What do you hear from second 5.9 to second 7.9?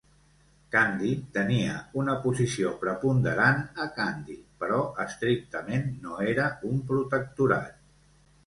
no era un protectorat.